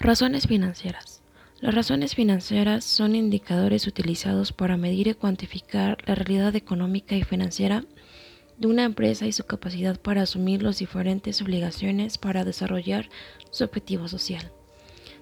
[0.00, 1.22] Razones financieras.
[1.60, 7.84] Las razones financieras son indicadores utilizados para medir y cuantificar la realidad económica y financiera
[8.58, 13.08] de una empresa y su capacidad para asumir las diferentes obligaciones para desarrollar
[13.50, 14.52] su objetivo social.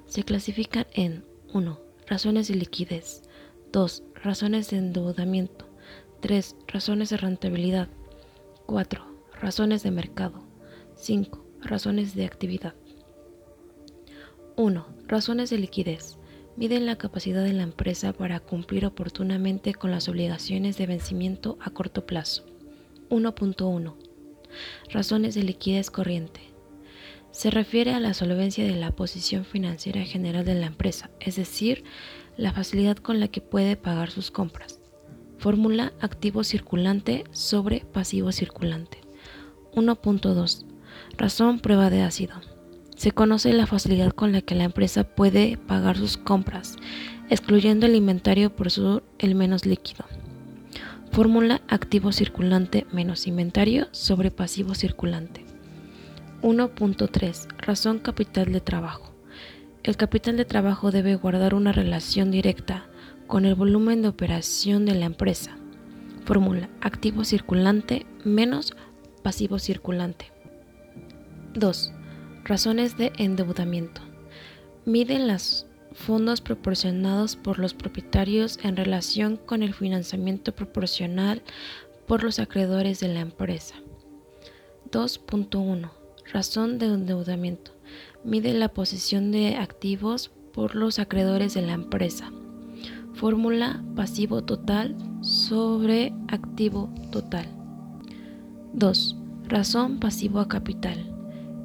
[0.06, 1.80] Se clasifican en 1.
[2.06, 3.22] Razones de liquidez.
[3.72, 4.02] 2.
[4.24, 5.68] Razones de endeudamiento.
[6.20, 6.56] 3.
[6.66, 7.88] Razones de rentabilidad.
[8.66, 9.06] 4.
[9.40, 10.42] Razones de mercado.
[10.96, 11.44] 5.
[11.60, 12.74] Razones de actividad.
[14.56, 14.86] 1.
[15.08, 16.18] Razones de liquidez.
[16.56, 21.70] Miden la capacidad de la empresa para cumplir oportunamente con las obligaciones de vencimiento a
[21.70, 22.44] corto plazo.
[23.08, 23.94] 1.1.
[24.90, 26.40] Razones de liquidez corriente.
[27.30, 31.84] Se refiere a la solvencia de la posición financiera general de la empresa, es decir,
[32.36, 34.80] la facilidad con la que puede pagar sus compras.
[35.38, 39.00] Fórmula activo circulante sobre pasivo circulante.
[39.72, 40.66] 1.2.
[41.16, 42.51] Razón prueba de ácido.
[43.02, 46.76] Se conoce la facilidad con la que la empresa puede pagar sus compras,
[47.30, 50.04] excluyendo el inventario por su el menos líquido.
[51.10, 55.44] Fórmula activo circulante menos inventario sobre pasivo circulante.
[56.42, 57.48] 1.3.
[57.58, 59.12] Razón capital de trabajo.
[59.82, 62.86] El capital de trabajo debe guardar una relación directa
[63.26, 65.56] con el volumen de operación de la empresa.
[66.24, 68.74] Fórmula activo circulante menos
[69.24, 70.30] pasivo circulante.
[71.54, 71.94] 2.
[72.44, 74.00] Razones de endeudamiento.
[74.84, 81.40] Miden los fondos proporcionados por los propietarios en relación con el financiamiento proporcional
[82.08, 83.76] por los acreedores de la empresa.
[84.90, 85.88] 2.1.
[86.32, 87.70] Razón de endeudamiento.
[88.24, 92.32] Mide la posición de activos por los acreedores de la empresa.
[93.14, 97.46] Fórmula pasivo total sobre activo total.
[98.72, 99.16] 2.
[99.44, 101.12] Razón pasivo a capital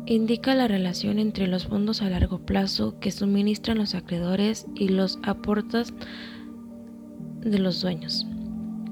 [0.07, 5.19] indica la relación entre los fondos a largo plazo que suministran los acreedores y los
[5.23, 5.93] aportes
[7.41, 8.25] de los dueños.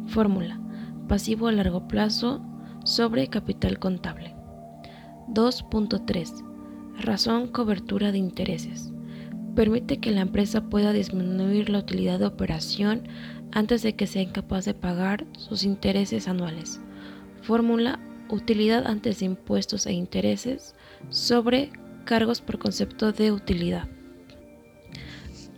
[0.08, 0.60] Fórmula.
[1.08, 2.42] Pasivo a largo plazo
[2.84, 4.36] sobre capital contable.
[5.30, 6.44] 2.3.
[7.00, 8.92] Razón cobertura de intereses.
[9.56, 13.08] Permite que la empresa pueda disminuir la utilidad de operación
[13.54, 16.82] antes de que sea incapaz de pagar sus intereses anuales.
[17.42, 18.00] Fórmula
[18.30, 20.76] utilidad antes de impuestos e intereses
[21.10, 21.72] sobre
[22.06, 23.88] cargos por concepto de utilidad.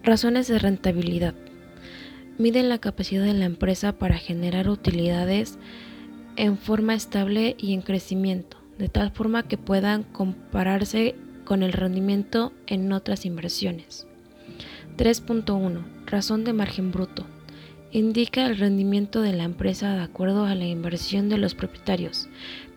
[0.03, 1.35] Razones de rentabilidad.
[2.37, 5.57] Miden la capacidad de la empresa para generar utilidades
[6.35, 12.53] en forma estable y en crecimiento, de tal forma que puedan compararse con el rendimiento
[12.67, 14.07] en otras inversiones.
[14.97, 15.83] 3.1.
[16.05, 17.25] Razón de margen bruto
[17.91, 22.27] indica el rendimiento de la empresa de acuerdo a la inversión de los propietarios.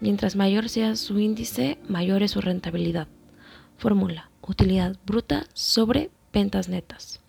[0.00, 3.08] Mientras mayor sea su índice, mayor es su rentabilidad.
[3.76, 4.30] Fórmula.
[4.42, 7.20] Utilidad bruta sobre ventas netas.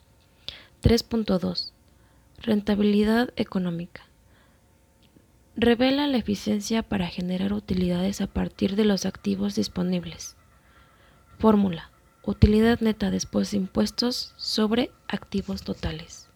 [0.82, 1.72] 3.2.
[2.40, 4.08] Rentabilidad económica.
[5.56, 10.36] Revela la eficiencia para generar utilidades a partir de los activos disponibles.
[11.38, 11.92] Fórmula.
[12.24, 16.31] Utilidad neta después de impuestos sobre activos totales.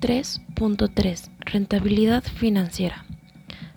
[0.00, 1.28] 3.3.
[1.40, 3.04] Rentabilidad financiera.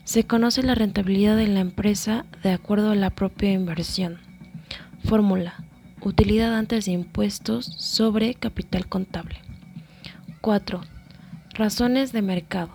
[0.04, 4.20] Se conoce la rentabilidad de la empresa de acuerdo a la propia inversión.
[5.04, 5.64] Fórmula.
[6.02, 9.38] Utilidad antes de impuestos sobre capital contable.
[10.42, 10.82] 4.
[11.56, 12.72] Razones de mercado.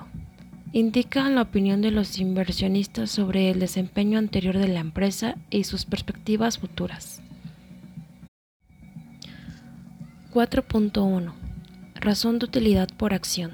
[0.73, 5.85] Indican la opinión de los inversionistas sobre el desempeño anterior de la empresa y sus
[5.85, 7.23] perspectivas futuras.
[10.33, 11.46] 4.1
[12.01, 13.53] Razón de utilidad por acción.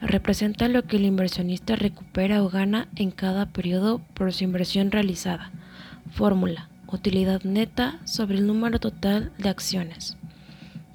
[0.00, 5.50] Representa lo que el inversionista recupera o gana en cada periodo por su inversión realizada.
[6.12, 6.68] Fórmula.
[6.86, 10.16] Utilidad neta sobre el número total de acciones.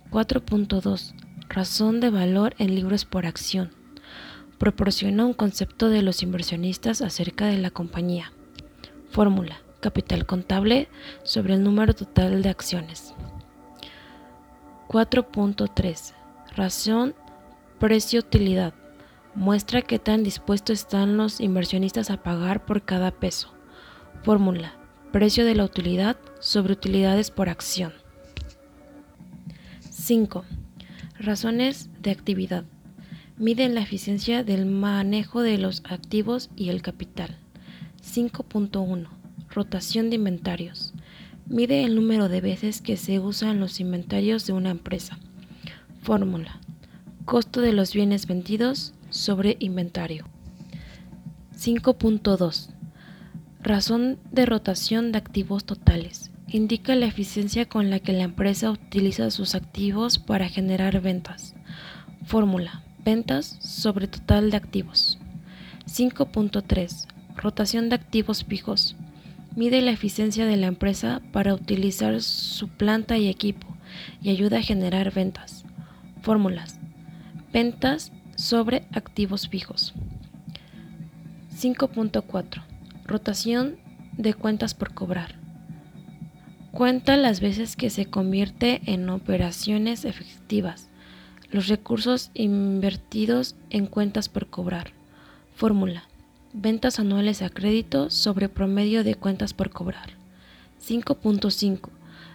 [0.09, 1.13] 4.2.
[1.50, 3.72] Razón de valor en libros por acción.
[4.57, 8.31] Proporciona un concepto de los inversionistas acerca de la compañía.
[9.12, 9.57] Fórmula.
[9.81, 10.88] Capital contable
[11.24, 13.13] sobre el número total de acciones.
[14.88, 16.23] 4.3
[16.56, 17.16] Razón
[17.80, 18.76] precio-utilidad.
[19.34, 23.52] Muestra qué tan dispuestos están los inversionistas a pagar por cada peso.
[24.22, 24.76] Fórmula.
[25.12, 27.92] Precio de la utilidad sobre utilidades por acción.
[29.90, 30.46] 5.
[31.18, 32.66] Razones de actividad.
[33.38, 37.36] Miden la eficiencia del manejo de los activos y el capital.
[38.04, 39.08] 5.1.
[39.50, 40.94] Rotación de inventarios.
[41.48, 45.18] Mide el número de veces que se usan los inventarios de una empresa.
[46.04, 46.60] Fórmula.
[47.24, 50.26] Costo de los bienes vendidos sobre inventario.
[51.58, 52.70] 5.2.
[53.62, 56.30] Razón de rotación de activos totales.
[56.50, 61.56] indica la eficiencia con la que la empresa utiliza sus activos para generar ventas.
[62.26, 65.20] Fórmula, ventas sobre total de activos.
[65.88, 67.08] 5.3.
[67.38, 68.98] Rotación de activos fijos.
[69.56, 73.68] Mide la eficiencia de la empresa para utilizar su planta y equipo
[74.22, 75.62] y ayuda a generar ventas.
[76.24, 76.80] Fórmulas.
[77.52, 79.94] Ventas sobre activos fijos.
[81.54, 82.64] 5.4.
[83.06, 83.75] Rotación
[84.18, 85.36] de cuentas por cobrar.
[86.72, 90.90] Cuenta las veces que se convierte en operaciones efectivas
[91.52, 94.92] los recursos invertidos en cuentas por cobrar.
[95.56, 96.04] Fórmula.
[96.54, 100.12] Ventas anuales a crédito sobre promedio de cuentas por cobrar.
[100.81, 101.90] 5.5.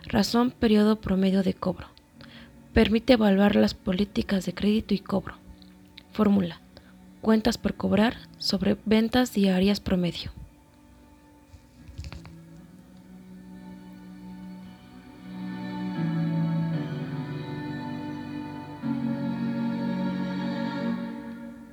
[0.04, 1.97] Razón periodo promedio de cobro.
[2.72, 5.34] Permite evaluar las políticas de crédito y cobro.
[6.12, 6.60] Fórmula.
[7.20, 10.32] Cuentas por cobrar sobre ventas diarias promedio.